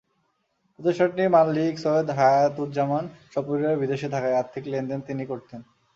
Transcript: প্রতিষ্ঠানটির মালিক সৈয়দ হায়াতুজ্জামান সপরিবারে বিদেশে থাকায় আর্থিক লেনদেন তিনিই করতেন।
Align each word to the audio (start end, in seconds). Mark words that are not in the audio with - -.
প্রতিষ্ঠানটির 0.79 1.29
মালিক 1.29 1.73
সৈয়দ 1.77 2.07
হায়াতুজ্জামান 2.11 3.03
সপরিবারে 3.33 3.81
বিদেশে 3.81 4.07
থাকায় 4.13 4.39
আর্থিক 4.41 4.63
লেনদেন 4.67 4.99
তিনিই 5.07 5.29
করতেন। 5.31 5.59